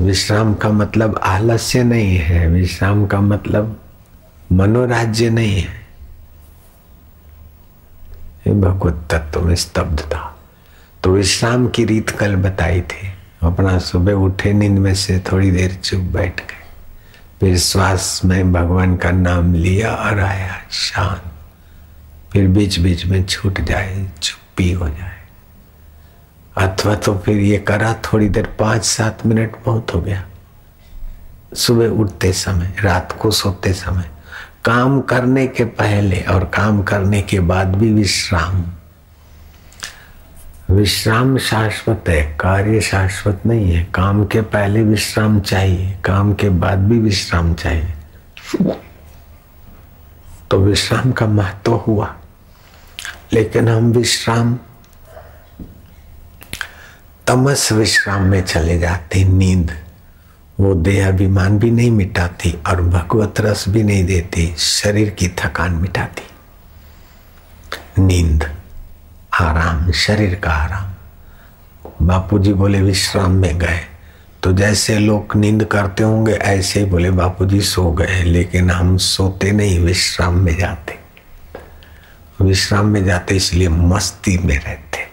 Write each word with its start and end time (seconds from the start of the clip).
विश्राम 0.00 0.54
का 0.54 0.68
मतलब 0.68 1.20
आलस्य 1.22 1.84
नहीं 1.84 2.16
है, 2.16 2.48
विश्राम 2.48 3.06
का 3.06 3.20
मतलब 3.20 3.80
मनोराज्य 4.52 5.30
नहीं 5.30 5.62
है। 5.62 5.86
भगवत 8.60 9.08
तत्व 9.10 9.42
में 9.42 9.54
स्तब्ध 9.54 10.00
था। 10.00 10.38
तो 11.02 11.10
विश्राम 11.10 11.68
की 11.68 11.84
रीत 11.84 12.10
कल 12.10 12.36
बताई 12.36 12.80
थी। 12.80 13.12
अपना 13.42 13.78
सुबह 13.78 14.12
उठे, 14.12 14.52
नींद 14.52 14.78
में 14.78 14.94
से 14.94 15.22
थोड़ी 15.32 15.50
देर 15.50 15.74
चुप 15.74 16.00
बैठ 16.00 16.40
गए। 16.40 16.66
फिर 17.40 17.58
श्वास 17.58 18.22
में 18.24 18.52
भगवान 18.52 18.96
का 18.96 19.10
नाम 19.10 19.54
लिया 19.54 19.90
और 19.90 20.20
आया, 20.20 20.58
शांत। 20.70 21.22
फिर 22.32 22.48
बीच 22.48 22.78
बीच 22.78 23.06
में 23.06 23.26
छूट 23.26 23.60
जाए, 23.60 24.08
चुप्पी 24.22 24.72
हो 24.72 24.88
जाए। 24.88 25.15
अथवा 26.58 26.94
तो 26.94 27.18
फिर 27.18 27.36
ये 27.36 27.58
करा, 27.58 27.94
थोड़ी 27.94 28.28
देर 28.28 28.46
पाँच 28.46 28.84
सात 28.84 29.26
मिनट 29.26 29.56
बहुत 29.66 29.94
हो 29.94 30.00
गया। 30.00 30.24
सुबह 31.54 31.86
उठते 31.86 32.32
समय, 32.32 32.76
रात 32.80 33.18
को 33.20 33.30
सोते 33.30 33.72
समय, 33.72 34.10
काम 34.64 35.00
करने 35.00 35.46
के 35.46 35.64
पहले 35.64 36.20
और 36.20 36.44
काम 36.44 36.82
करने 36.82 37.22
के 37.22 37.40
बाद 37.40 37.76
भी 37.76 37.92
विश्राम। 37.92 38.64
विश्राम 40.74 41.38
शाश्वत 41.38 42.04
है, 42.08 42.22
कार्य 42.40 42.80
शाश्वत 42.80 43.40
नहीं 43.46 43.72
है। 43.72 43.84
काम 43.84 44.26
के 44.26 44.40
पहले 44.40 44.82
विश्राम 44.82 45.40
चाहिए, 45.40 45.98
काम 46.04 46.34
के 46.34 46.48
बाद 46.48 46.78
भी 46.78 46.98
विश्राम 46.98 47.54
चाहिए। 47.54 47.94
तो 50.50 50.58
विश्राम 50.58 51.12
का 51.12 51.26
महत्व 51.26 51.74
हुआ। 51.74 52.16
लेकिन 53.32 53.68
हम 53.68 53.92
विश्राम 53.92 54.58
तमस 57.26 57.72
विश्राम 57.72 58.22
में 58.22 58.44
चले 58.44 58.78
जाते 58.78 59.24
नींद। 59.24 59.72
वो 60.60 60.74
देह 60.74 61.08
अभिमान 61.08 61.58
भी 61.58 61.70
नहीं 61.70 61.90
मिटाती 61.90 62.58
और 62.66 62.82
भगवत 62.82 63.34
रस 63.40 63.64
भी 63.68 63.82
नहीं 63.82 64.04
देती, 64.04 64.54
शरीर 64.58 65.10
की 65.10 65.28
थकान 65.28 65.72
मिटाती। 65.72 66.22
नींद, 68.02 68.56
आराम, 69.40 69.92
शरीर 69.92 70.34
का 70.34 70.50
आराम। 70.50 70.92
बापू 72.06 72.38
जी 72.38 72.52
बोले, 72.52 72.82
विश्राम 72.82 73.30
में 73.30 73.58
गए। 73.58 73.80
तो 74.42 74.52
जैसे 74.52 74.98
लोग 74.98 75.36
नींद 75.36 75.64
करते 75.64 76.02
होंगे, 76.02 76.32
ऐसे 76.32 76.80
ही 76.80 76.86
बोले 76.86 77.10
बापू 77.10 77.46
जी 77.46 77.60
सो 77.60 77.90
गए, 77.90 78.22
लेकिन 78.22 78.70
हम 78.70 78.96
सोते 78.96 79.52
नहीं, 79.52 79.80
विश्राम 79.80 80.38
में 80.38 80.58
जाते। 80.58 80.98
विश्राम 82.44 82.86
में 82.86 83.04
जाते 83.04 83.34
इसलिए 83.34 83.68
मस्ती 83.68 84.38
में 84.38 84.64
रहते। 84.64 85.05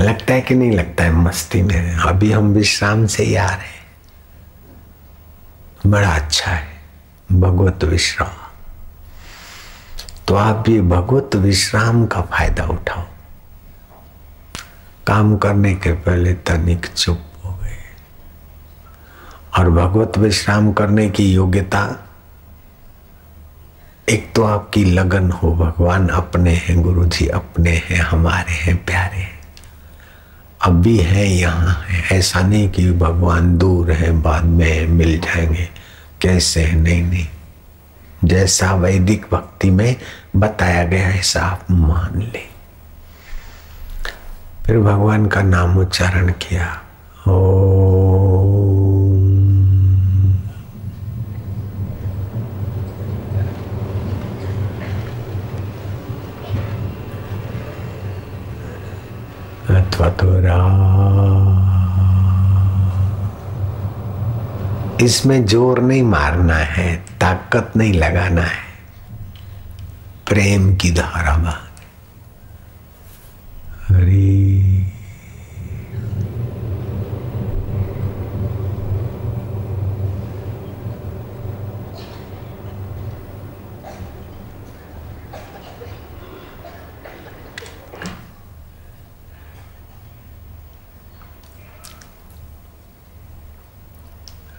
लगता 0.00 0.34
है 0.34 0.40
कि 0.40 0.54
नहीं 0.54 0.70
लगता 0.70 1.04
है? 1.04 1.12
मस्ती 1.12 1.62
में 1.62 1.94
अभी 1.94 2.32
हम 2.32 2.48
विश्राम 2.48 3.06
से 3.06 3.24
ही 3.24 3.34
आ 3.34 3.46
रहे 3.46 3.56
हैं। 3.56 3.78
बड़ा 5.86 6.10
अच्छा 6.10 6.50
है। 6.50 6.68
भगवत 7.32 7.84
विश्राम। 7.84 8.50
तो 10.28 10.34
आप 10.34 10.56
भी 10.56 10.80
भगवत 10.80 11.30
विश्राम 11.34 12.06
का 12.06 12.22
फ़ायदा 12.22 12.64
उठाओ। 12.64 13.04
काम 15.06 15.36
करने 15.36 15.74
के 15.74 15.92
पहले 15.92 16.32
तनिक 16.32 16.86
चुप 16.86 17.22
हो 17.44 17.50
गए। 17.50 17.78
और 19.58 19.70
भगवत 19.70 20.18
विश्राम 20.18 20.72
करने 20.72 21.10
की 21.10 21.32
योग्यता, 21.32 22.08
एक 24.08 24.32
तो 24.34 24.44
आपकी 24.44 24.84
लगन 24.84 25.30
हो, 25.30 25.54
भगवान 25.54 26.08
अपने 26.08 26.54
हैं 26.54 26.82
गुरु 26.82 27.04
जी 27.04 27.26
अपने 27.26 27.70
हैं, 27.70 28.00
हमारे 28.00 28.52
हैं, 28.52 28.84
प्यारे 28.84 29.16
हैं। 29.16 29.37
अब 30.62 30.82
भी 30.82 30.98
है 30.98 31.26
यहाँ, 31.26 31.84
ऐसा 32.12 32.40
नहीं 32.40 32.68
कि 32.68 32.92
भगवान 32.92 33.58
दूर 33.58 33.92
है, 33.92 34.12
बाद 34.12 34.44
में 34.44 34.86
मिल 34.86 35.18
जाएँगे। 35.18 35.68
कैसे 36.20 36.62
है? 36.62 36.76
नहीं 36.76 37.02
नहीं। 37.02 37.28
जैसा 38.24 38.74
वैदिक 38.74 39.26
भक्ति 39.32 39.70
में 39.70 39.96
बताया 40.36 40.84
गया 40.84 41.08
ऐसा 41.08 41.40
आप 41.40 41.66
मान 41.70 42.22
ले। 42.22 42.48
फिर 44.66 44.78
भगवान 44.78 45.26
का 45.26 45.42
नाम 45.42 45.78
उच्चारण 45.78 46.28
किया 46.28 46.82
ओ 47.28 47.57
तो 59.98 60.04
इसमें 65.04 65.44
ज़ोर 65.46 65.80
नहीं 65.80 66.02
मारना 66.02 66.56
है 66.56 66.96
ताकत 67.20 67.72
नहीं 67.76 67.92
लगाना 67.92 68.42
है। 68.42 68.66
प्रेम 70.28 70.74
की 70.76 70.90
धारा 70.90 71.36
बा 71.36 71.54
हरी 73.88 74.36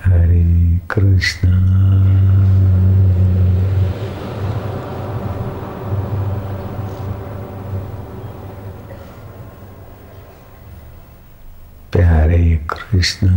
हरे 0.04 0.42
कृष्णा 0.90 1.58
प्यारे 11.92 12.56
कृष्ण 13.00 13.28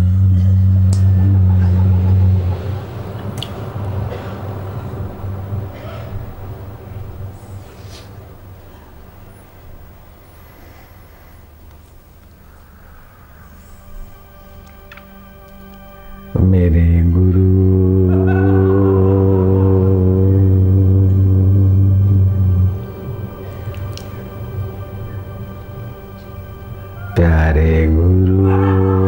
मेरे 16.43 17.01
गुरु। 17.11 17.47
प्यारे 27.15 27.87
गुरु। 27.87 29.02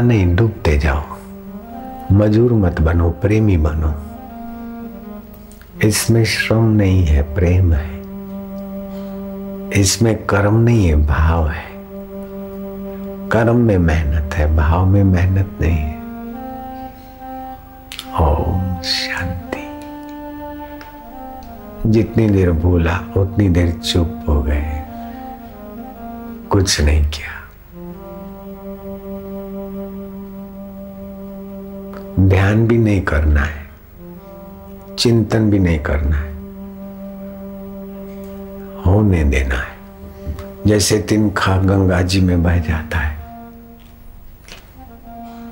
बोलना 0.00 0.14
नहीं 0.14 0.36
डूबते 0.36 0.78
जाओ। 0.78 1.02
मजूर 2.12 2.52
मत 2.52 2.80
बनो, 2.80 3.10
प्रेमी 3.10 3.56
बनो। 3.56 3.94
इसमें 5.88 6.24
श्रम 6.24 6.64
नहीं 6.64 7.04
है, 7.04 7.34
प्रेम 7.34 7.72
है। 7.72 8.00
इसमें 9.80 10.26
कर्म 10.26 10.54
नहीं 10.54 10.88
है, 10.88 11.06
भाव 11.06 11.48
है। 11.48 11.70
कर्म 13.28 13.56
में 13.56 13.78
मेहनत 13.78 14.34
है, 14.34 14.56
भाव 14.56 14.86
में 14.86 15.04
मेहनत 15.04 15.58
नहीं 15.60 15.76
है। 15.76 15.96
ओम 18.20 18.82
शांति। 18.82 19.80
जितनी 21.90 22.28
देर 22.28 22.52
भूला, 22.52 23.00
उतनी 23.16 23.48
देर 23.48 23.72
चुप 23.72 24.24
हो 24.28 24.42
गए। 24.42 24.82
कुछ 26.50 26.80
नहीं 26.80 27.04
किया। 27.04 27.39
ध्यान 32.30 32.66
भी 32.66 32.78
नहीं 32.78 33.00
करना 33.02 33.40
है, 33.40 33.64
चिंतन 34.98 35.50
भी 35.50 35.58
नहीं 35.58 35.78
करना 35.78 36.16
है, 36.16 36.32
होने 38.82 39.24
देना 39.24 39.54
है। 39.54 39.78
जैसे 40.66 40.98
तिनखा 41.02 41.56
गंगा 41.56 42.00
जी 42.02 42.20
में 42.20 42.42
बह 42.42 42.58
जाता 42.58 42.98
है, 42.98 43.18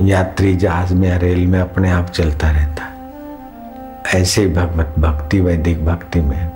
यात्री 0.03 0.55
जहाज़ 0.57 0.95
में 0.95 1.09
या 1.09 1.17
रेल 1.17 1.47
में 1.47 1.61
अपने 1.61 1.91
आप 1.91 2.11
चलता 2.11 2.51
रहता 2.51 2.85
है। 2.85 2.97
ऐसे 4.15 4.47
भगवत 4.47 4.95
भक्ति, 4.99 5.41
वैदिक 5.41 5.85
भक्ति 5.87 6.21
में, 6.21 6.49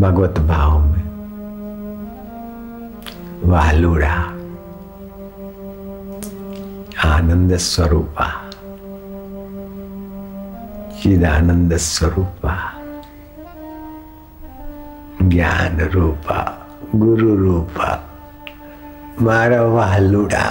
भगवत 0.00 0.38
भाव 0.40 0.80
में 0.80 1.02
वालुड़ा 3.44 4.16
आनंद 7.06 7.56
स्वरूपा। 7.56 8.47
चिदानंद 11.00 11.72
स्वरूपा 11.76 12.54
ज्ञान 15.22 15.80
रूपा 15.94 16.38
गुरु 17.02 17.34
रूपा 17.36 17.90
मारा 19.22 19.62
वालुड़ा 19.74 20.44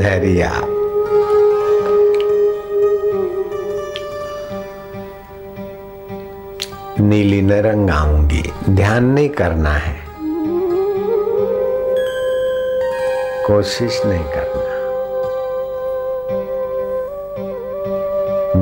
चुनहरिया 0.00 0.50
नीली 7.00 7.40
न 7.42 7.52
रंगाऊँगी 7.62 8.42
ध्यान 8.70 9.04
नहीं 9.04 9.28
करना 9.28 9.72
है। 9.72 9.94
कोशिश 13.46 14.00
नहीं 14.06 14.24
करना। 14.24 14.68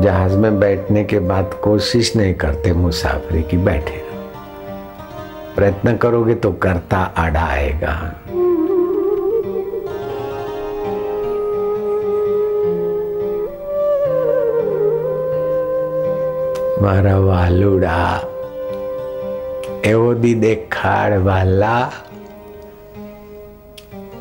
जहाज़ 0.03 0.37
में 0.37 0.59
बैठने 0.61 1.05
के 1.05 1.19
बाद 1.19 1.55
कोशिश 1.65 2.15
नहीं 2.17 2.35
करते 2.35 2.73
मुसाफरी 2.73 3.43
की 3.43 3.57
बैठे 3.57 4.03
प्रयत्न 5.57 5.97
करोगे 5.97 6.35
तो 6.35 6.53
करता 6.53 6.99
आड़ा 7.17 7.45
आएगा। 7.45 7.95
મારા 16.82 17.20
વાલુડા 17.28 18.16
એવો 19.84 20.10
દી 20.22 20.36
દેખાડ 20.42 21.14
વાલા 21.26 21.86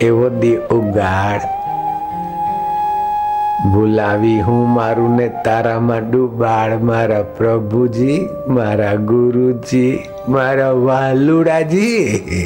એવો 0.00 0.28
દી 0.40 0.56
ઉગાડ 0.76 1.42
ભૂલાવી 3.64 4.40
હું 4.42 4.62
મારું 4.76 5.12
ને 5.18 5.28
તારામાં 5.44 6.08
ડૂબાડ 6.08 6.86
મારા 6.88 7.22
પ્રભુજી 7.36 8.18
મારા 8.56 8.96
ગુરુજી 9.10 9.92
મારા 10.28 10.74
વાલુડાજી 10.86 12.42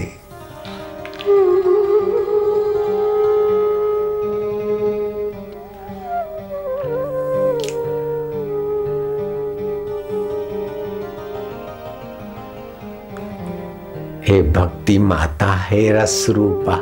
हे 14.32 14.42
भक्ति 14.42 14.98
माता, 14.98 15.54
हे 15.62 15.92
रस 15.92 16.26
रूपा 16.30 16.76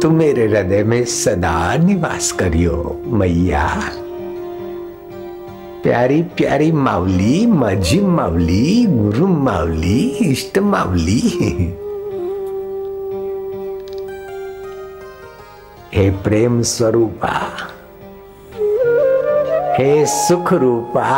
तू 0.00 0.10
मेरे 0.10 0.46
हृदय 0.46 0.82
में 0.84 1.04
सदा 1.04 1.76
निवास 1.76 2.30
करियो 2.32 3.02
मैया। 3.06 3.68
प्यारी 5.82 6.20
प्यारी 6.36 6.72
मावली 6.72 7.46
माझी 7.46 8.00
मावली 8.00 8.86
गुरु 8.86 9.26
मावली 9.26 10.00
इष्ट 10.22 10.58
मावली 10.58 11.20
हे 15.94 16.10
प्रेम 16.24 16.60
स्वरूपा, 16.62 17.36
हे 19.78 20.06
सुख 20.06 20.52
रूपा 20.52 21.10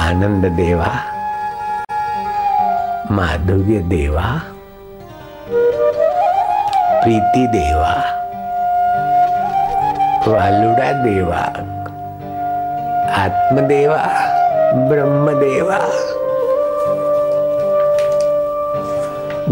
आनंद 0.01 0.45
देवा, 0.47 0.91
माधुर्य 3.11 3.79
देवा, 3.79 4.27
प्रीति 7.05 7.47
देवा। 7.47 8.04
वालुड़ा 10.29 10.93
देवा। 10.93 11.41
आत्मदेवा, 13.15 13.97
ब्रह्मदेवा। 14.88 15.79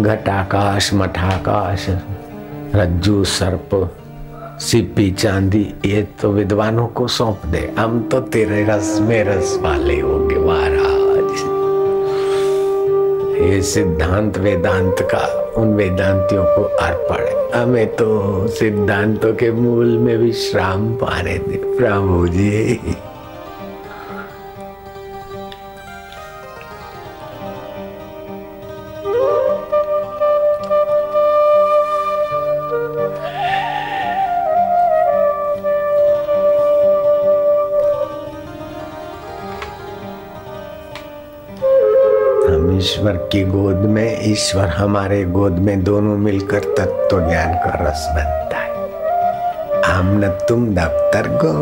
घटाकाश, 0.02 0.94
मठाकाश, 0.94 1.86
रज्जू, 2.74 3.24
सर्प, 3.24 3.96
सिप्पी, 4.60 5.10
चांदी, 5.10 5.74
ये 5.84 6.08
तो 6.22 6.30
विद्वानों 6.30 6.86
को 6.86 7.08
सौंप 7.08 7.46
दे। 7.46 7.74
हम 7.78 8.08
तो 8.12 8.20
तेरे 8.20 8.64
रस 8.64 8.98
में 9.00 9.24
रस 9.24 9.58
वाले 9.62 10.00
होंगे, 10.00 10.36
महाराज। 10.36 10.92
ये 13.42 13.62
सिद्धांत 13.62 14.38
वेदांत 14.38 14.96
का 15.00 15.41
उन 15.56 15.74
वेदांतियों 15.74 16.44
को 16.44 16.62
अर्पण 16.84 17.24
है 17.26 17.50
हमें 17.54 17.86
तो 17.96 18.46
सिद्धांतों 18.48 19.32
के 19.34 19.50
मूल 19.52 19.98
में 19.98 20.16
विश्राम 20.16 20.92
पाने 20.96 21.38
दे 21.38 21.56
प्रभु 21.76 22.26
जी। 22.28 22.80
ईश्वर 44.52 44.68
हमारे 44.68 45.22
गोद 45.24 45.52
में 45.52 45.82
दोनों 45.84 46.16
मिलकर 46.18 46.64
तत्व 46.78 47.18
ज्ञान 47.28 47.54
का 47.54 47.70
रस 47.80 48.02
बनता 48.10 48.58
है। 48.58 48.72
हम 49.84 50.10
न 50.24 50.28
तुम 50.48 50.66
दफ्तर 50.74 51.28
गो। 51.42 51.52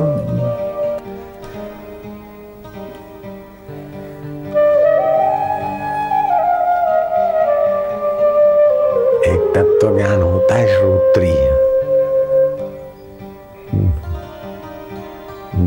एक 9.31 9.43
तत्व 9.55 9.97
ज्ञान 9.97 10.23
होता 10.23 10.55
है 10.55 10.67
श्रोत्रिय। 10.69 11.41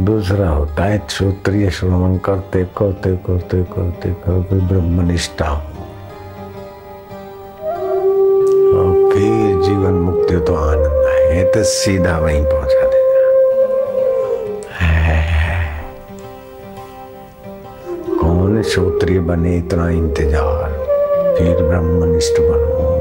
दूसरा 0.06 0.50
होता 0.50 0.84
है 0.84 1.02
श्रोत्रिय 1.10 1.70
श्रवण 1.70 2.18
करते 2.18 2.66
करते 2.78 3.16
करते 3.18 3.64
करते 3.64 4.14
करते 4.26 4.68
ब्रह्मनिष्ठा 4.68 5.48
हो। 5.48 5.73
तो 11.64 11.68
सीधा 11.68 12.18
वहीं 12.18 12.44
पहुँचा 12.46 12.88
देगा। 12.92 13.20
कौन 18.22 18.62
श्रोत्रिय 18.64 19.20
बने 19.20 19.58
इतना 19.58 19.90
इंतज़ार? 19.90 20.74
फिर 21.38 21.64
ब्रह्मनिष्ठ 21.64 22.40
बनो। 22.40 23.00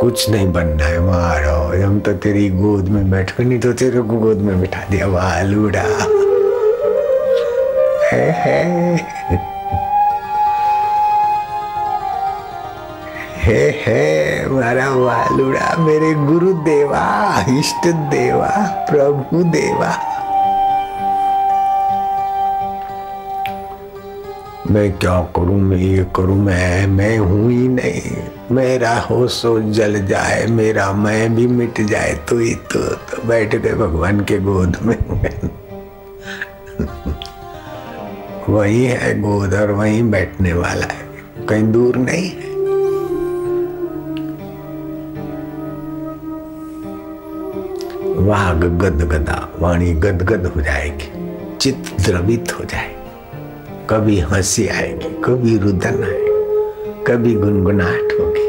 कुछ 0.00 0.30
नहीं 0.30 0.52
बनना 0.52 0.84
है 0.84 0.98
मारो। 1.00 1.86
हम 1.86 2.00
तो 2.00 2.12
तेरी 2.12 2.48
गोद 2.50 2.88
में 2.88 3.10
बैठ 3.10 3.40
नहीं 3.40 3.60
तो 3.60 3.72
तेरे 3.72 4.00
को 4.00 4.18
गोद 4.18 4.38
में 4.38 4.60
बिठा 4.60 4.82
दिया 4.90 5.06
वालूड़ा। 5.06 5.86
है, 8.10 8.30
है। 8.42 9.51
हे 13.42 13.62
हे 13.84 14.46
मारा 14.48 14.88
वालुड़ा 14.90 15.76
मेरे 15.76 16.12
गुरु 16.14 16.52
देवा 16.52 17.00
इष्ट 17.58 17.86
देवा 18.10 18.50
प्रभु 18.90 19.42
देवा। 19.44 19.88
मैं 24.70 24.92
क्या 24.98 25.18
करूँ 25.36 25.58
मैं 25.60 25.76
ये 25.76 26.04
करूँ 26.16 26.36
मैं 26.36 26.86
मैं 26.86 27.18
हूँ 27.18 27.50
ही 27.50 27.68
नहीं। 27.68 28.12
मेरा 28.50 28.94
हो 29.00 29.26
सो 29.28 29.58
जल 29.72 30.06
जाए 30.06 30.46
मेरा 30.50 30.92
मैं 30.92 31.34
भी 31.34 31.46
मिट 31.46 31.80
जाए 31.80 32.14
तो 32.28 32.38
ही 32.38 32.54
तो, 32.54 32.84
तो 32.94 33.22
बैठ 33.28 33.54
गए 33.54 33.74
भगवान 33.74 34.20
के 34.20 34.38
गोद 34.38 34.76
में। 34.82 34.96
वही 38.48 38.84
है 38.84 39.20
गोद 39.20 39.54
और 39.54 39.70
वही 39.70 40.02
बैठने 40.02 40.52
वाला 40.52 40.86
है 40.86 41.46
कहीं 41.48 41.72
दूर 41.72 41.96
नहीं 41.96 42.30
है। 42.30 42.51
वाग 48.32 48.64
गद 48.78 49.02
गदा 49.12 49.48
वाणी 49.58 49.92
गदगद 49.92 50.46
हो 50.46 50.60
जाएगी, 50.60 51.08
चित्त 51.56 52.06
द्रवित 52.06 52.52
हो 52.60 52.64
जाएगी। 52.64 52.94
कभी 53.90 54.20
हँसी 54.20 54.68
आएगी, 54.68 55.08
कभी 55.08 55.58
रुदन 55.58 56.02
आएगी, 56.04 57.04
कभी 57.04 57.34
गुनगुनाहट 57.34 58.08
होगी। 58.20 58.48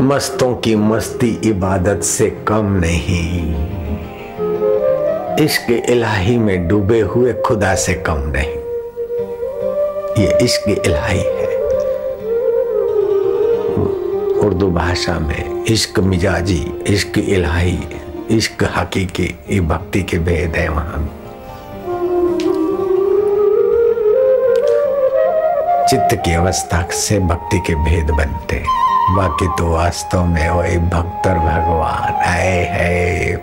मस्तों 0.00 0.54
की 0.54 0.76
मस्ती 0.76 1.40
इबादत 1.44 2.00
से 2.02 2.30
कम 2.48 2.80
नहीं। 2.84 3.54
इश्क 5.46 5.86
इलाही 5.90 6.38
में 6.38 6.68
डूबे 6.68 7.00
हुए 7.00 7.32
खुदा 7.32 7.74
से 7.74 7.94
कम 7.94 8.18
नहीं। 8.18 8.54
ये 10.24 10.44
इश्क 10.44 10.68
इलाही 10.86 11.20
है। 11.20 11.43
उर्दू 14.44 14.70
भाषा 14.70 15.18
में 15.18 15.64
इश्क 15.64 15.98
मिजाजी, 15.98 16.60
इश्क 16.86 17.18
इलाही, 17.18 17.78
इश्क 18.30 18.64
हकीकी 18.76 19.28
ये 19.50 19.60
भक्ति 19.60 20.02
के 20.02 20.18
भेद 20.18 20.56
है 20.56 20.68
वहाँ। 20.68 21.04
चित्त 25.88 26.14
की 26.24 26.32
अवस्था 26.32 26.82
से 26.90 27.18
भक्ति 27.20 27.58
के 27.58 27.74
भेद 27.84 28.10
बनते 28.10 28.62
बाकी 29.16 29.46
तो 29.48 29.70
वास्तव 29.70 30.24
में 30.24 30.48
वही 30.50 30.78
भक्तर 30.78 31.38
भगवान। 31.38 32.22
आए 32.26 32.64
है 32.70 33.36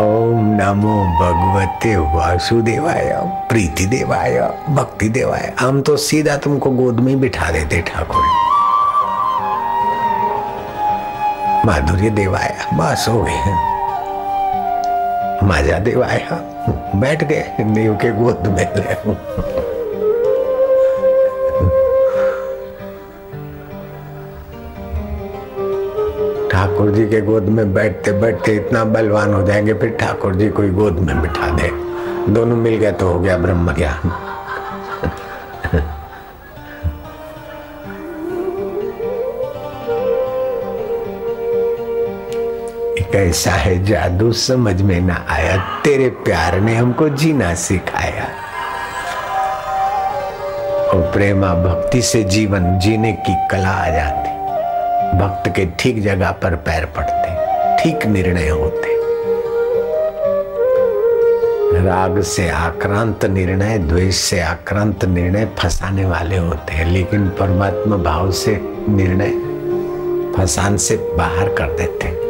ओम 0.00 0.46
नमो 0.54 0.94
भगवते 1.20 1.96
वासुदेवाय, 2.16 3.12
प्रीति 3.48 3.86
देवाय, 3.86 4.40
भक्ति 4.70 5.08
देवाय। 5.08 5.52
हम 5.60 5.80
तो 5.82 5.96
सीधा 5.96 6.36
तुमको 6.36 6.70
गोद 6.70 7.00
में 7.00 7.20
बिठा 7.20 7.50
देते 7.52 7.80
ठाकुर। 7.82 8.43
माधुर्य 11.66 12.10
देवाया 12.10 12.66
बस 12.78 13.06
हो 13.08 13.22
गए 13.22 13.52
माजा 15.46 15.78
देवाया 15.78 16.38
बैठ 17.00 17.24
गए 17.24 17.64
देव 17.74 17.94
के 17.94 18.10
गोद 18.12 18.46
में 18.46 18.66
ले 18.76 18.94
ठाकुर 26.50 26.90
जी 26.90 27.06
के 27.08 27.20
गोद 27.20 27.42
में 27.42 27.74
बैठते 27.74 28.12
बैठते 28.12 28.54
इतना 28.56 28.84
बलवान 28.84 29.34
हो 29.34 29.42
जाएँगे, 29.42 29.74
फिर 29.74 29.90
ठाकुर 30.00 30.34
जी 30.34 30.48
कोई 30.48 30.70
गोद 30.70 30.98
में 30.98 31.20
बिठा 31.22 31.48
दे। 31.56 31.70
दोनों 32.32 32.56
मिल 32.56 32.76
गए 32.76 32.92
तो 32.92 33.08
हो 33.08 33.20
गया 33.20 33.36
ब्रह्म 33.38 33.74
ज्ञान। 33.74 34.23
कैसा 43.14 43.50
है 43.50 43.84
जादू 43.84 44.32
समझ 44.32 44.82
में 44.82 45.00
ना 45.00 45.26
आया। 45.28 45.80
तेरे 45.84 46.08
प्यार 46.08 46.60
ने 46.60 46.76
हमको 46.76 47.08
जीना 47.08 47.54
सिखाया। 47.54 48.24
और 50.88 51.10
प्रेमा, 51.12 51.54
भक्ति 51.54 52.02
से 52.02 52.22
जीवन 52.22 52.78
जीने 52.78 53.12
की 53.12 53.34
कला 53.50 53.68
आ 53.68 53.88
जाती। 53.88 54.30
भक्त 55.18 55.48
के 55.56 55.66
ठीक 55.78 56.02
जगह 56.02 56.30
पर 56.30 56.54
पैर 56.54 56.84
पड़ते, 56.84 57.30
ठीक 57.82 58.06
निर्णय 58.06 58.48
होते। 58.48 58.94
राग 61.86 62.20
से 62.22 62.50
आक्रांत 62.50 63.24
निर्णय, 63.24 63.78
द्वेष 63.78 64.14
से 64.14 64.40
आक्रांत 64.40 65.04
निर्णय 65.04 65.48
फंसाने 65.58 66.04
वाले 66.04 66.36
होते 66.36 66.72
हैं, 66.72 66.86
लेकिन 66.86 67.28
परमात्मा 67.28 67.96
भाव 67.96 68.30
से 68.30 68.60
निर्णय 68.88 69.30
फसान 70.36 70.76
से 70.76 70.96
बाहर 71.18 71.48
कर 71.48 71.66
देते 71.66 72.08
हैं। 72.08 72.23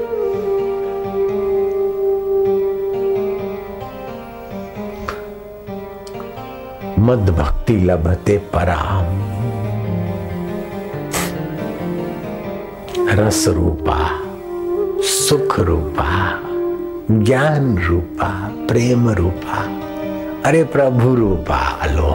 मद 7.05 7.31
भक्ति 7.31 7.75
लभते 7.77 8.37
पराम। 8.53 9.07
रस 13.19 13.45
रूपा 13.49 13.99
सुख 15.03 15.59
रूपा 15.61 16.11
ज्ञान 17.11 17.77
रूपा 17.79 18.31
प्रेम 18.69 19.09
रूपा 19.11 19.59
अरे 20.49 20.63
प्रभु 20.65 21.15
रूपा 21.15 21.61
लो 21.87 22.13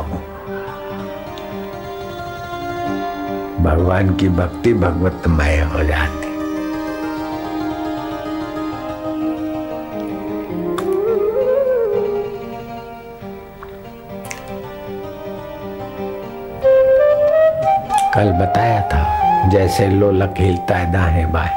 भगवान 3.63 4.15
की 4.15 4.29
भक्ति 4.29 4.73
भगवतमय 4.73 5.59
हो 5.73 5.83
जाती। 5.83 6.18
कल 18.19 18.31
बताया 18.31 18.79
था, 18.91 19.49
जैसे 19.49 19.85
लोलक 19.87 20.33
हिलता 20.37 20.75
है 20.75 20.91
दाहे 20.91 21.25
बाएँ 21.25 21.51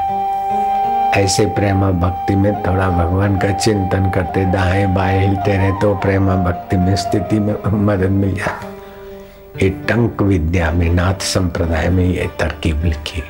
ऐसे 1.13 1.45
प्रेमा 1.45 1.89
भक्ति 1.91 2.35
में 2.35 2.53
थोड़ा 2.63 2.89
भगवान 2.89 3.35
का 3.37 3.51
चिंतन 3.53 4.09
करते 4.09 4.45
दाएँ 4.45 4.85
बाएँ 4.95 5.19
हिलते 5.19 5.57
रहे 5.57 5.71
तो 5.81 5.93
प्रेमा 5.95 6.35
भक्ति 6.35 6.77
में 6.77 6.95
स्थिति 6.95 7.39
में 7.39 7.53
मदद 7.85 8.11
मिल 8.11 8.33
जाती 8.35 9.65
ये 9.65 9.69
टंक 9.89 10.21
विद्या 10.21 10.71
में, 10.71 10.89
नाथ 10.89 11.19
संप्रदाय 11.33 11.89
में 11.89 12.05
ये 12.05 12.29
तरकीब 12.39 12.83
लिखी। 12.85 13.21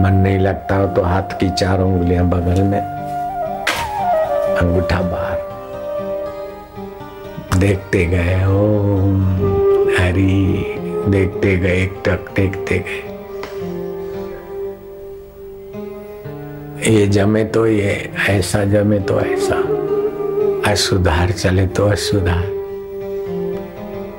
मन 0.00 0.20
नहीं 0.24 0.38
लगता 0.38 0.76
हो 0.76 0.86
तो 0.86 1.02
हाथ 1.02 1.38
की 1.40 1.50
चारों 1.50 1.92
उंगलियाँ 1.92 2.24
बगल 2.24 2.62
में, 2.62 2.80
अंगूठा 4.58 5.00
बाहर। 5.02 5.38
देखते 7.58 8.04
गए, 8.06 8.44
ओम 8.44 9.22
हरी। 9.98 10.83
देखते 11.08 11.56
गए 11.56 11.86
टक 11.86 12.32
देखते 12.36 12.78
गए। 12.78 13.10
ये 16.92 17.06
जमे 17.06 17.44
तो 17.44 17.66
ये, 17.66 18.10
ऐसा 18.28 18.64
जमे 18.64 18.98
तो 18.98 19.20
ऐसा। 19.20 19.56
असुधार 20.72 21.30
चले 21.30 21.66
तो 21.66 21.86
असुधार। 21.86 22.50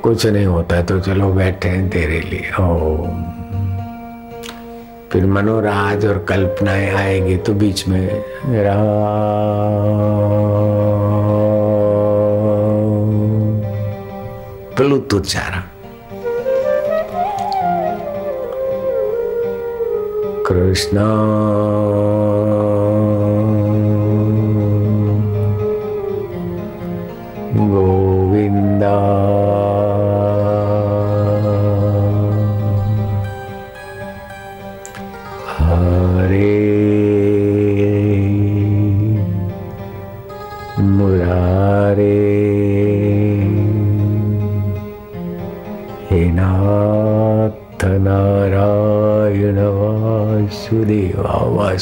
कुछ 0.04 0.25
नहीं 0.25 0.46
होता 0.46 0.82
तो 0.82 1.00
चलो 1.00 1.30
बैठे 1.30 1.70
हैं 1.70 1.89
तेरे 1.89 2.20
लिए। 2.20 2.51
ओम। 2.60 3.24
फिर 5.12 5.25
मनोराज 5.25 6.06
और 6.06 6.25
कल्पनाएँ 6.30 6.89
आएगी 6.89 7.38
तो 7.38 7.54
बीच 7.54 7.88
में। 7.88 8.24
प्लुत 14.77 15.13
उच्चारण 15.13 15.62
कृष्ण 20.56 20.98
गोविंदा 27.72 28.96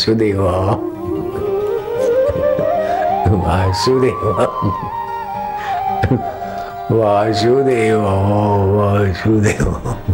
वासुदेवा। 0.03 0.51
वासुदेव। 3.43 4.23
वासुदेवा 6.91 8.15
वासुदेवा। 8.75 10.12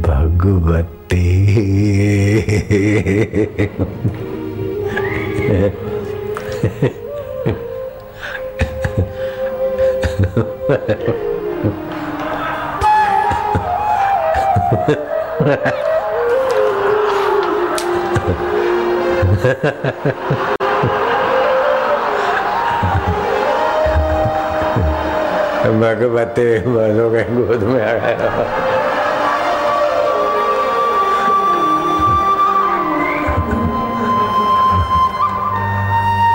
भगवते। 0.00 1.20
मनो 26.66 27.06
के 27.10 27.22
गोद 27.34 27.62
में 27.62 27.82
आ 27.82 27.92
गया। 27.92 28.69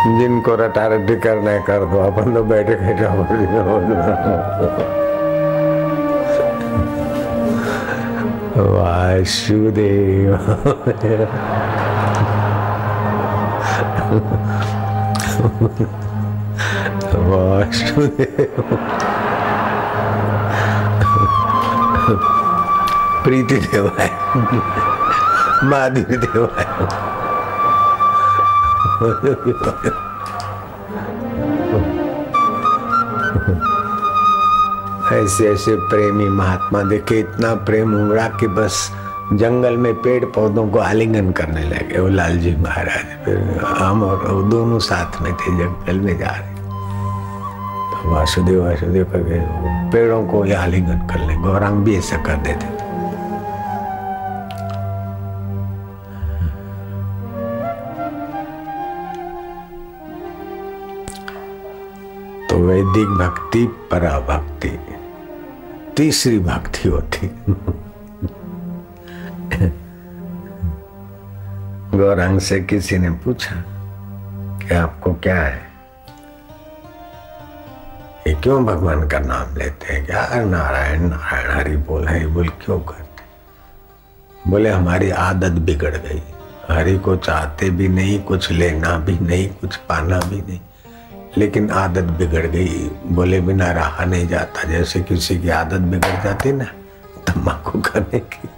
जिनको 0.05 0.55
रटा 0.55 0.87
रटी 0.87 1.15
करना 1.15 1.57
कर 1.57 1.85
दो, 1.85 1.99
अपन 1.99 2.33
तो 2.33 2.43
बैठे 2.43 2.75
बैठे 2.75 3.05
वासुदेव। 8.61 10.33
वासुदेव। 17.31 18.79
प्रीति 23.23 23.55
देव 23.55 23.91
है। 23.99 24.11
माधुरी 25.63 26.17
देव 26.17 26.49
है। 26.59 27.14
ऐसे 35.13 35.47
ऐसे 35.49 35.75
प्रेमी 35.89 36.27
महात्मा 36.29 36.81
देखे, 36.83 37.19
इतना 37.19 37.53
प्रेम 37.65 37.93
उमड़ा 37.95 38.27
कि 38.39 38.47
बस 38.47 38.91
जंगल 39.33 39.77
में 39.77 39.93
पेड़ 39.95 40.25
पौधों 40.25 40.67
को 40.69 40.79
आलिंगन 40.79 41.31
करने 41.31 41.63
लगे। 41.63 41.99
वो 41.99 42.07
लालजी 42.07 42.55
महाराज 42.55 43.29
हम 43.77 44.03
और 44.03 44.25
वो 44.31 44.41
दोनों 44.43 44.79
साथ 44.79 45.21
में 45.21 45.33
थे, 45.33 45.57
जंगल 45.57 45.99
में 45.99 46.17
जा 46.17 46.29
रहे। 46.29 46.53
तो 47.91 48.13
वासुदेव 48.13 48.63
वासुदेव 48.63 49.03
करके 49.03 49.41
पेड़ों 49.91 50.23
को 50.27 50.41
आलिंगन 50.55 51.07
कर 51.07 51.27
ले 51.27 51.35
गौरांग 51.35 51.83
भी 51.83 51.97
ऐसा 51.97 52.17
कर 52.17 52.37
देते 52.37 52.74
वैदिक 62.85 63.07
भक्ति 63.07 63.65
परा 63.91 64.19
भक्ति 64.19 64.79
तीसरी 65.97 66.39
भक्ति 66.39 66.89
होती। 66.89 67.27
गौरंग 71.97 72.39
से 72.39 72.59
किसी 72.59 72.97
ने 72.97 73.09
पूछा 73.09 73.63
कि 74.59 74.75
आपको 74.75 75.13
क्या 75.13 75.41
है? 75.41 75.61
ये 78.27 78.33
क्यों 78.33 78.65
भगवान 78.65 79.07
का 79.07 79.19
नाम 79.19 79.57
लेते 79.57 79.93
हैं? 79.93 80.05
क्या 80.05 80.27
नारायण 80.45 81.01
नारायण 81.01 81.49
हरि 81.49 81.77
बोल 81.77 82.07
है 82.07 82.27
बोल 82.27 82.47
क्यों 82.47 82.79
करते? 82.79 83.23
बोले, 84.49 84.69
हमारी 84.69 85.09
आदत 85.09 85.51
बिगड़ 85.51 85.97
गई। 85.97 86.23
हरि 86.71 86.97
को 86.97 87.15
चाहते 87.15 87.69
भी 87.69 87.87
नहीं, 87.87 88.23
कुछ 88.23 88.51
लेना 88.51 88.97
भी 88.97 89.19
नहीं, 89.19 89.49
कुछ 89.49 89.75
पाना 89.75 90.19
भी 90.19 90.41
नहीं। 90.41 90.59
लेकिन 91.37 91.71
आदत 91.71 92.03
बिगड़ 92.03 92.45
गई। 92.45 92.89
बोले 93.05 93.41
बिना 93.41 93.71
रहा 93.71 94.05
नहीं 94.05 94.27
जाता। 94.27 94.63
जैसे 94.63 95.01
किसी 95.01 95.39
की 95.39 95.49
आदत 95.49 95.79
बिगड़ 95.79 96.23
जाती 96.23 96.51
ना, 96.51 96.65
तम्बाकू 97.27 97.81
खाने 97.81 98.19
की। 98.19 98.49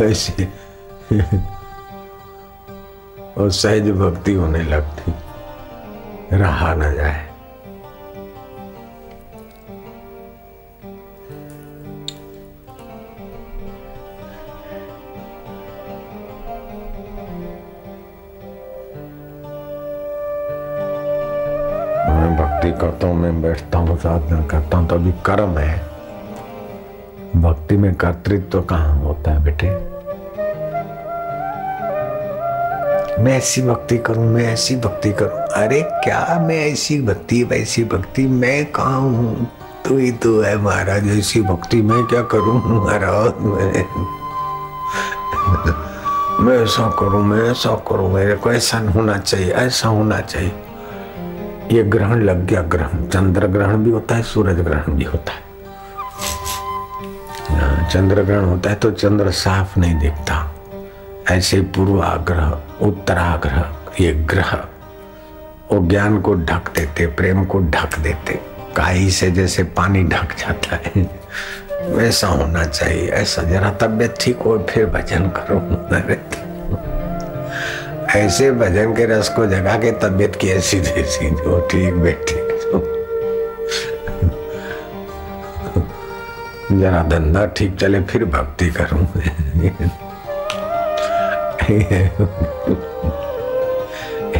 वैसे 0.00 0.44
और 3.36 3.50
सहज 3.50 3.90
भक्ति 3.90 4.34
होने 4.34 4.62
लगती। 4.62 5.12
रहा 6.36 6.74
ना 6.74 6.92
जाए। 6.92 7.27
बैठता 23.48 23.78
हूँ, 23.78 23.96
साधना 23.98 24.40
करता 24.46 24.78
हूँ 24.78 24.88
तो 24.88 24.94
अभी 24.94 25.12
कर्म 25.26 25.58
है। 25.58 25.76
भक्ति 27.36 27.76
में 27.76 27.94
कर्तृत्व 27.94 28.50
तो 28.50 28.62
कहाँ 28.62 28.98
होता 28.98 29.30
है 29.30 29.42
बेटे? 29.44 29.68
मैं 33.22 33.36
ऐसी 33.36 33.62
भक्ति 33.62 33.98
करूँ, 33.98 34.24
मैं 34.24 34.44
ऐसी 34.52 34.76
भक्ति 34.76 35.12
करूँ। 35.12 35.38
अरे 35.56 35.80
क्या 36.04 36.38
मैं 36.40 36.58
ऐसी 36.66 37.00
भक्ति, 37.02 37.42
वैसी 37.44 37.84
भक्ति? 37.84 38.26
मैं 38.26 38.64
कहा 38.72 38.96
हूँ? 38.96 39.46
तू 39.84 39.96
ही 39.96 40.12
तो 40.12 40.40
है 40.40 40.56
महाराज, 40.58 41.08
ऐसी 41.18 41.42
भक्ति 41.42 41.82
मैं 41.82 42.04
क्या 42.04 42.22
करूँ 42.22 42.60
महाराज? 42.84 43.42
मैं 43.42 43.84
मैं 46.44 46.62
ऐसा 46.62 46.88
करूँ, 46.98 47.22
मैं 47.24 47.50
ऐसा 47.50 47.74
करूँ, 47.88 48.12
मेरे 48.12 48.34
को 48.34 48.52
ऐसा 48.52 48.78
होना 48.94 49.18
चाहिए, 49.18 49.50
ऐसा 49.52 49.88
होना 49.88 50.20
चाहिए। 50.20 50.67
ये 51.72 51.82
ग्रहण 51.82 52.22
लग 52.22 52.46
गया 52.46 52.62
ग्रहण। 52.62 53.06
चंद्र 53.06 53.46
ग्रहण 53.46 53.76
भी 53.76 53.90
होता 53.90 54.14
है, 54.14 54.22
सूरज 54.22 54.60
ग्रहण 54.60 54.92
भी 54.92 55.04
होता 55.04 55.32
है। 55.32 55.48
चंद्र 57.88 58.22
ग्रहण 58.22 58.44
होता 58.44 58.70
है 58.70 58.76
तो 58.76 58.90
चंद्र 58.90 59.30
साफ़ 59.30 59.80
नहीं 59.80 59.98
दिखता। 59.98 60.54
ऐसे 61.30 61.60
पूर्वाग्रह, 61.60 62.60
उत्तराग्रह, 62.82 63.76
ये 64.00 64.12
ग्रह। 64.12 64.64
वो 65.72 65.88
ज्ञान 65.88 66.20
को 66.20 66.34
ढक 66.34 66.74
देते, 66.76 67.06
प्रेम 67.06 67.44
को 67.44 67.60
ढक 67.60 67.98
देते। 67.98 68.40
काई 68.76 69.10
से 69.10 69.30
जैसे 69.30 69.62
पानी 69.62 70.04
ढक 70.04 70.28
जाता 70.38 70.76
है। 70.76 71.20
वैसा 71.92 72.28
होना 72.28 72.64
चाहिए, 72.64 73.08
ऐसा 73.08 73.42
जरा 73.42 73.70
तबियत 73.70 74.14
ठीक 74.20 74.38
हो, 74.38 74.66
फिर 74.70 74.86
भजन 74.86 75.28
करो। 75.28 75.58
ऐसे 78.16 78.50
भजन 78.52 78.92
के 78.94 79.04
रस 79.06 79.28
को 79.28 79.46
जगा 79.46 79.76
के 79.78 79.90
तबियत 79.92 80.36
की 80.36 80.48
ऐसी 80.48 80.80
जैसी 80.80 81.30
जो 81.30 81.60
ठीक 81.70 81.94
बैठी 81.94 82.36
जरा 86.72 87.02
धंधा 87.02 87.44
ठीक 87.46 87.76
चले, 87.76 88.00
फिर 88.02 88.24
भक्ति 88.24 88.66
करूँ। 88.70 89.06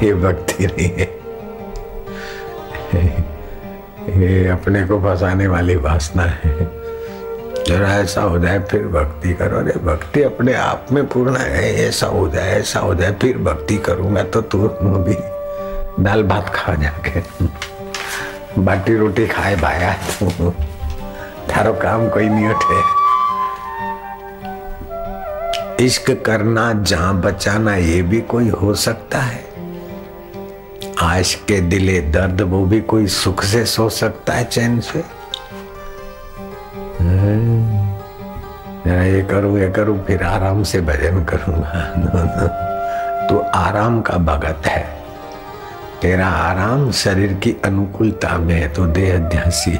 ये 0.02 0.14
भक्ति 0.14 0.66
नहीं 0.66 0.88
है। 0.88 1.07
ये 4.20 4.48
अपने 4.48 4.85
को 4.87 4.98
फंसाने 5.00 5.46
वाली 5.46 5.76
वासना 5.76 6.22
है। 6.22 6.78
जरा 7.68 7.88
ऐसा 7.88 8.22
हो 8.22 8.38
जाए, 8.38 8.59
फिर 8.59 8.83
भक्ति 8.83 9.35
करो। 9.35 9.59
अरे, 9.59 9.72
भक्ति 9.72 10.22
अपने 10.22 10.54
आप 10.54 10.87
में 10.92 11.07
पूर्ण 11.07 11.37
है, 11.37 11.88
ऐसा 11.88 12.07
हो 12.07 12.28
जाए, 12.28 12.50
ऐसा 12.50 12.81
हो 12.81 12.94
जाए, 12.94 13.12
फिर 13.12 13.38
भक्ति 13.38 13.76
करूँगा 13.76 14.22
तो 14.22 14.40
तू 14.40 14.59
भी 14.83 15.14
दाल 16.04 16.22
भात 16.22 16.52
खा 16.54 16.74
जाके। 16.74 17.22
बाटी 18.59 18.96
रोटी 18.96 19.26
खाए 19.26 19.57
भाया 19.57 19.92
तू। 19.92 20.50
थारो 21.50 21.72
काम 21.72 22.09
कोई 22.09 22.28
नहीं 22.28 22.48
उठे। 22.48 22.98
इश्क 25.85 26.22
करना 26.26 26.72
जहाँ 26.72 27.20
बचाना, 27.20 27.76
ये 27.76 28.02
भी 28.02 28.20
कोई 28.20 28.48
हो 28.48 28.74
सकता 28.74 29.18
है। 29.18 29.44
आश 31.02 31.35
के 31.35 31.61
दिले 31.61 32.00
दर्द, 32.00 32.40
वो 32.40 32.64
भी 32.64 32.81
कोई 32.81 33.07
सुख 33.07 33.44
से 33.44 33.64
सो 33.64 33.88
सकता 33.88 34.33
है 34.33 34.44
चैन 34.44 34.81
से। 34.81 35.17
ये 39.07 39.23
करूँ 39.23 39.59
ये 39.61 39.71
करूँ, 39.71 40.05
फिर 40.05 40.23
आराम 40.23 40.62
से 40.62 40.81
भजन 40.81 41.25
करूँगा 41.25 41.81
तो 43.29 43.38
आराम 43.38 44.01
का 44.01 44.17
भगत 44.17 44.67
है। 44.67 44.83
तेरा 46.03 46.27
आराम 46.27 46.91
शरीर 46.93 47.33
की 47.35 47.57
अनुकूलता 47.64 48.38
में 48.38 48.55
है 48.55 48.69
तो 48.69 48.87
देह 48.87 49.14
है 49.14 49.77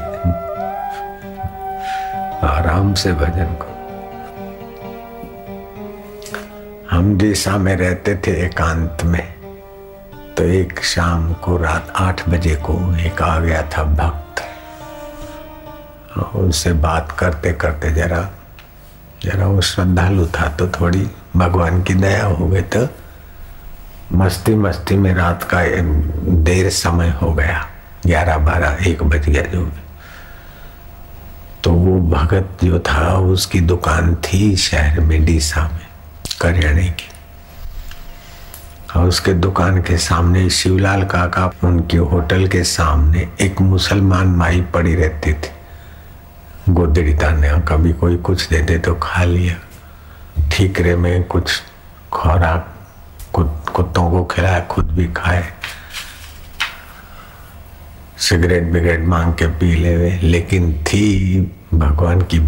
आराम 2.45 2.95
से 2.95 3.13
भजन 3.13 3.55
करो। 3.63 3.77
हम 6.91 7.17
दिशा 7.19 7.57
में 7.59 7.77
रहते 7.77 8.17
थे 8.17 8.33
एकांत 8.47 9.05
में 9.05 9.27
तो 10.37 10.45
एक 10.45 10.81
शाम 10.85 11.33
को 11.35 11.57
रात 11.57 11.93
आठ 11.97 12.29
बजे 12.29 12.55
को 12.55 12.75
एक 12.97 13.23
आ 13.23 13.39
गया 13.39 13.63
था 13.63 13.83
भक्त। 13.83 14.28
उनसे 16.19 16.73
बात 16.73 17.13
करते 17.13 17.53
करते 17.53 17.91
जरा 17.91 18.29
जरा 19.23 19.47
वो 19.47 19.61
श्रद्धालु 19.61 20.27
था 20.27 20.49
तो 20.49 20.69
थोड़ी 20.69 21.07
भगवान 21.37 21.83
की 21.83 21.95
दया 21.95 22.27
हो 22.27 22.47
गई 22.47 22.61
तो 22.61 22.89
मस्ती 24.13 24.55
मस्ती 24.55 24.97
में 24.97 25.15
रात 25.15 25.43
का 25.43 25.63
देर 26.43 26.71
समय 26.71 27.09
हो 27.23 27.33
गया, 27.33 27.67
ग्यारह 28.07 28.39
बारह, 28.39 28.91
एक 28.91 29.03
बज 29.03 29.29
गया 29.29 29.43
जो 29.43 29.71
तो 31.65 31.71
वो 31.73 32.01
भगत 32.11 32.65
जो 32.65 32.79
था, 32.79 33.15
उसकी 33.15 33.61
दुकान 33.61 34.15
थी 34.15 34.57
शहर 34.57 35.01
में, 35.01 35.25
डीसा 35.25 35.63
में, 35.63 35.87
करियाने 36.41 36.89
की। 36.91 37.11
और 38.97 39.09
उसके 39.09 39.33
दुकान 39.33 39.83
के 39.83 39.99
सामने 39.99 40.51
शिवलाल 40.51 41.05
काका, 41.05 41.51
उनके 41.65 41.97
होटल 41.97 42.47
के 42.49 42.65
सामने 42.65 43.29
एक 43.41 43.61
मुसलमान 43.61 44.29
माई 44.29 44.61
पड़ी 44.61 44.95
रहती 44.95 45.33
थी। 45.33 45.51
गोदड़ी 46.69 47.13
ताने 47.15 47.51
कभी 47.69 47.93
कोई 47.93 48.17
कुछ 48.19 48.49
दे 48.49 48.61
दे 48.63 48.79
तो 48.79 48.95
खा 49.03 49.25
लिया। 49.25 49.57
ठीकरे 50.51 50.95
में 50.97 51.25
कुछ 51.25 51.51
खुराक 52.13 52.75
कुत्तों 53.35 54.11
को 54.11 54.25
खिलाया, 54.25 54.61
खुद 54.61 54.91
भी 54.91 55.07
खाए। 55.17 55.45
सिगरेट 58.19 58.63
बिगरेट 58.73 59.05
मांग 59.05 59.33
के 59.35 59.47
पी 59.59 59.75
ले 59.75 59.97
वे, 59.97 60.11
लेकिन 60.23 60.73
थी 60.85 61.41
भगवान 61.75 62.21
की 62.23 62.39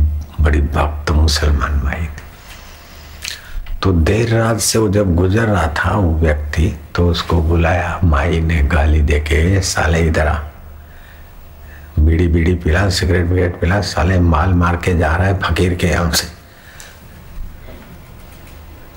बड़ी 0.41 0.61
भक्त 0.61 1.11
मुसलमान 1.11 1.81
माई 1.85 2.05
थी। 2.07 2.29
तो 3.83 3.93
देर 3.93 4.35
रात 4.35 4.61
से 4.61 4.79
वो 4.79 4.89
जब 4.89 5.15
गुजर 5.17 5.47
रहा 5.47 5.67
था 5.77 5.97
वो 5.97 6.13
व्यक्ति 6.19 6.73
तो 6.95 7.09
उसको 7.09 7.43
बुलाया, 7.43 7.99
माई 8.05 8.41
ने 8.41 8.63
गाली 8.63 9.01
दे 9.03 9.21
के 9.21 9.61
साले 9.63 10.01
इधर 10.01 10.27
आ। 10.27 10.39
बीड़ी 11.99 12.27
बीड़ी 12.29 12.55
पिला, 12.55 12.89
सिगरेट 12.89 13.27
विगरेट 13.27 13.61
पिला, 13.61 13.81
साले 13.83 14.19
माल 14.21 14.53
मार 14.55 14.77
के 14.77 14.97
जा 14.99 15.15
रहा 15.17 15.27
है, 15.27 15.39
फकीर 15.41 15.75
के 15.75 15.87
यहाँ 15.87 16.11
से। 16.11 16.29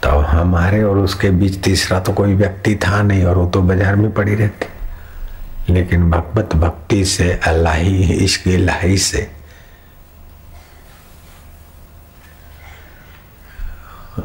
तो 0.03 0.09
हमारे 0.09 0.81
और 0.83 0.97
उसके 0.97 1.29
बीच 1.31 1.61
तीसरा 1.63 1.99
तो 1.99 2.13
कोई 2.13 2.33
व्यक्ति 2.35 2.75
था 2.75 3.01
नहीं 3.01 3.23
और 3.23 3.37
वो 3.37 3.45
तो 3.49 3.61
बाज़ार 3.61 3.95
में 3.95 4.11
पड़ी 4.13 4.35
रहती। 4.35 5.73
लेकिन 5.73 6.09
भगवत 6.11 6.55
भक्ति 6.55 7.03
से, 7.05 7.31
अल्लाह 7.47 7.77
इश्क 8.23 8.47
लाही 8.47 8.97
से। 8.97 9.29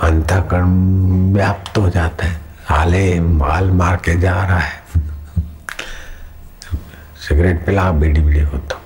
अंतकरण 0.03 1.33
व्याप्त 1.35 1.79
हो 1.79 1.89
जाता 1.91 2.27
है। 2.27 2.41
हाले 2.67 3.21
माल 3.21 3.71
मार 3.71 3.97
के 3.97 4.19
जा 4.21 4.33
रहा 4.33 4.59
है। 4.59 4.83
सिगरेट 7.29 7.67
पिला, 7.67 7.91
बीड़ी 7.93 8.21
बीड़ी 8.21 8.41
हो 8.41 8.59
तो। 8.59 8.81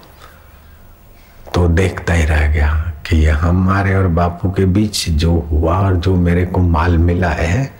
तो 1.54 1.68
देखता 1.68 2.14
ही 2.14 2.24
रह 2.24 2.46
गया 2.52 2.92
कि 3.06 3.16
ये 3.16 3.30
हमारे 3.30 3.94
और 3.94 4.08
बापू 4.08 4.50
के 4.50 4.64
बीच 4.64 5.08
जो 5.08 5.48
हुआ 5.50 5.78
और 5.78 5.96
जो 5.96 6.14
मेरे 6.16 6.46
को 6.46 6.60
माल 6.60 6.98
मिला 6.98 7.28
है, 7.28 7.72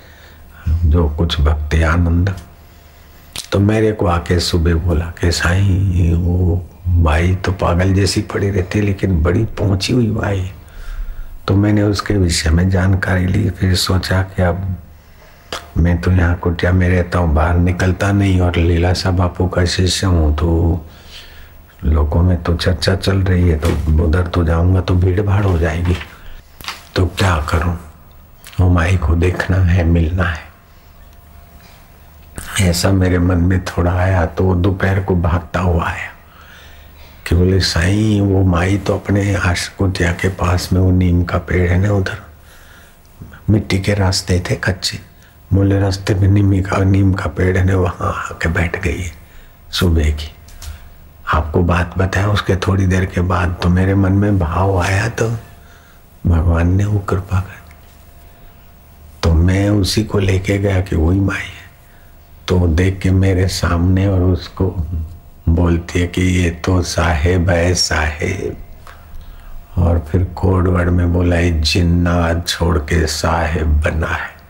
जो 0.68 1.08
कुछ 1.08 1.40
भक्ति 1.40 1.82
आनंद। 1.82 2.34
तो 3.52 3.60
मेरे 3.60 3.92
को 3.92 4.06
आके 4.06 4.40
सुबह 4.40 4.74
बोला 4.74 5.04
कि 5.20 5.32
साईं, 5.32 6.14
वो 6.14 6.68
भाई 6.88 7.34
तो 7.34 7.52
पागल 7.52 7.92
जैसी 7.94 8.22
पड़ी 8.22 8.50
रहती 8.50 8.80
लेकिन 8.80 9.22
बड़ी 9.22 9.44
पहुँची 9.44 9.92
हुई 9.92 10.10
भाई। 10.10 10.50
तो 11.48 11.56
मैंने 11.56 11.82
उसके 11.82 12.14
विषय 12.14 12.50
में 12.50 12.70
जानकारी 12.70 13.26
ली, 13.26 13.50
फिर 13.50 13.74
सोचा 13.74 14.22
कि 14.22 14.42
अब 14.42 14.76
मैं 15.76 16.00
तो 16.00 16.10
यहाँ 16.10 16.36
कुटिया 16.36 16.72
में 16.72 16.88
रहता 16.88 17.18
हूँ, 17.18 17.34
बाहर 17.34 17.56
निकलता 17.56 18.12
नहीं 18.12 18.40
और 18.40 18.56
लीलासा 18.56 19.10
बापू 19.10 19.46
का 19.48 19.64
शिष्य 19.64 20.06
हूँ 20.06 20.34
तो 20.36 20.84
लोगों 21.84 22.22
में 22.22 22.42
तो 22.42 22.54
चर्चा 22.56 22.94
चल 22.96 23.18
रही 23.18 23.48
है 23.48 23.58
तो 23.58 24.04
उधर 24.04 24.26
तो 24.26 24.44
जाऊँगा 24.44 24.80
तो 24.80 24.94
भीड़ 24.94 25.20
भाड़ 25.20 25.44
हो 25.44 25.58
जाएगी। 25.58 25.96
तो 26.96 27.06
क्या 27.06 27.36
करूँ? 27.50 27.76
वो 28.60 28.68
माई 28.68 28.96
को 28.96 29.14
देखना 29.14 29.56
है, 29.56 29.84
मिलना 29.84 30.24
है। 30.24 30.50
ऐसा 32.60 32.90
मेरे 32.92 33.18
मन 33.18 33.38
में 33.38 33.64
थोड़ा 33.64 33.92
आया 33.92 34.24
तो 34.26 34.44
वो 34.44 34.54
दोपहर 34.54 35.00
को 35.00 35.14
भागता 35.16 35.60
हुआ 35.60 35.84
आया। 35.84 36.10
कि 37.26 37.34
बोले, 37.34 37.60
साईं, 37.60 38.20
वो 38.20 38.42
माई 38.44 38.78
तो 38.78 38.94
अपने 38.94 39.34
आश 39.34 39.68
कुटिया 39.68 40.12
के 40.12 40.28
पास 40.28 40.68
में, 40.72 40.80
वो 40.80 40.90
नीम 40.90 41.22
का 41.24 41.38
पेड़ 41.38 41.68
है 41.70 41.78
ना 41.78 41.92
उधर? 41.92 42.18
मिट्टी 43.50 43.78
के 43.78 43.94
रास्ते 43.94 44.42
थे 44.50 44.54
कच्चे। 44.56 45.11
बोले 45.54 45.78
रास्ते 45.80 46.14
में 46.14 46.28
नीम 46.28 46.60
का 46.62 46.76
नीम 46.84 47.12
का 47.12 47.26
पेड़ 47.26 47.56
है 47.58 47.74
वहाँ 47.76 48.12
आके 48.30 48.48
बैठ 48.48 48.82
गई 48.82 49.04
सुबह 49.70 50.10
की। 50.10 50.30
आपको 51.34 51.62
बात 51.62 51.98
बताया, 51.98 52.28
उसके 52.28 52.56
थोड़ी 52.56 52.86
देर 52.86 53.04
के 53.04 53.20
बाद 53.20 53.56
तो 53.62 53.68
मेरे 53.68 53.94
मन 53.94 54.12
में 54.12 54.38
भाव 54.38 54.78
आया 54.78 55.08
तो 55.08 55.28
भगवान 56.26 56.72
ने 56.76 56.84
वो 56.84 56.98
कृपा 56.98 57.40
कर 57.40 57.60
तो 59.22 59.32
मैं 59.34 59.68
उसी 59.70 60.04
को 60.04 60.18
लेके 60.18 60.58
गया 60.58 60.80
कि 60.80 60.96
वही 60.96 61.20
माई 61.20 61.38
है। 61.38 61.70
तो 62.48 62.66
देख 62.68 62.98
के 62.98 63.10
मेरे 63.10 63.46
सामने 63.48 64.06
और 64.06 64.22
उसको 64.22 64.66
बोलती 65.48 66.00
है 66.00 66.06
कि 66.06 66.22
ये 66.22 66.50
तो 66.50 66.82
साहेब 66.82 67.50
है, 67.50 67.74
साहेब। 67.74 68.56
और 69.78 69.98
फिर 70.10 70.24
कोड 70.24 70.68
में 70.68 71.12
बोला 71.12 71.40
जिन्ना 71.40 72.40
छोड़ 72.40 72.78
के 72.78 73.06
साहेब 73.06 73.80
बना 73.82 74.06
है। 74.06 74.41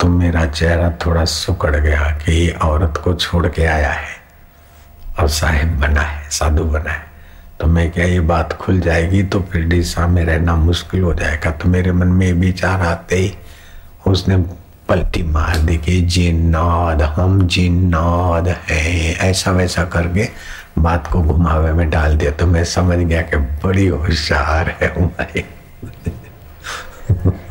तो 0.00 0.08
मेरा 0.08 0.46
चेहरा 0.46 0.90
थोड़ा 0.90 1.24
सुकड़ 1.24 1.76
गया 1.76 2.00
कि 2.00 2.32
ये 2.32 2.50
औरत 2.50 2.96
को 2.96 3.14
छोड़ 3.14 3.46
के 3.46 3.64
आया 3.64 3.92
है। 3.92 4.16
और 5.20 5.28
साहेब 5.28 5.80
बना 5.80 6.00
है, 6.00 6.30
साधु 6.30 6.64
बना 6.64 6.90
है। 6.90 7.06
तो 7.60 7.66
मैं 7.66 7.90
क्या 7.90 8.04
ये 8.04 8.20
बात 8.20 8.52
खुल 8.52 8.80
जाएगी? 8.80 9.22
तो 9.22 9.40
फिर 9.40 9.64
डीसा 9.64 10.06
में 10.06 10.24
रहना 10.24 10.56
मुश्किल 10.56 11.02
हो 11.02 11.14
जाएगा। 11.14 11.50
तो 11.50 11.68
मेरे 11.68 11.92
मन 11.92 12.06
में 12.06 12.32
विचार 12.32 12.80
आते 12.80 13.16
ही 13.16 13.34
उसने 14.06 14.36
पलटी 14.88 15.22
मार 15.22 15.58
दी 15.58 15.76
कि 15.78 16.00
जिन्नाद 16.00 17.02
हम 17.02 17.46
जिन्नाद 17.46 18.48
हैं। 18.48 19.16
ऐसा 19.16 19.50
वैसा 19.50 19.84
करके 19.84 20.28
बात 20.78 21.06
को 21.06 21.22
घुमावे 21.22 21.72
में 21.72 21.90
डाल 21.90 22.16
दिया। 22.16 22.30
तो 22.30 22.46
मैं 22.46 22.64
समझ 22.64 22.98
गया 22.98 23.22
कि 23.22 23.36
बड़ी 23.36 23.86
होशियार 23.86 24.76
है 24.82 24.94
हमारी 24.98 25.44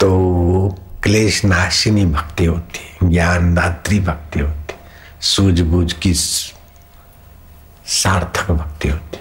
तो 0.00 0.76
क्लेश 1.02 1.44
नाशिनी 1.44 2.04
भक्ति 2.06 2.44
होती 2.44 3.08
ज्ञान 3.08 3.54
दात्री 3.54 4.00
भक्ति 4.00 4.40
होती 4.40 4.74
सूझबूझ 5.26 5.92
की 5.92 6.14
सार्थक 6.14 8.50
भक्ति 8.50 8.88
होती 8.88 9.18